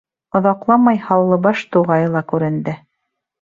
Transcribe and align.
Оҙаҡламай 0.37 0.97
Һаллыбаш 1.09 1.61
туғайы 1.77 2.09
ла 2.15 2.25
күренде. 2.35 2.77